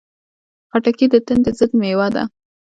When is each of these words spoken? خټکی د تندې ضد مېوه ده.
خټکی 0.71 1.05
د 1.13 1.15
تندې 1.25 1.51
ضد 1.57 1.71
مېوه 1.79 2.07
ده. 2.15 2.23